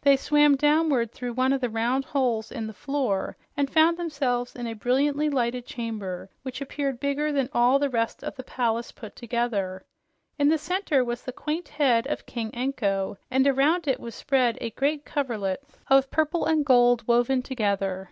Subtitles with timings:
[0.00, 4.56] They swam downward through one of the round holes in the floor and found themselves
[4.56, 8.90] in a brilliantly lighted chamber which appeared bigger than all the rest of the palace
[8.90, 9.84] put together.
[10.40, 14.58] In the center was the quaint head of King Anko, and around it was spread
[14.60, 18.10] a great coverlet of purple and gold woven together.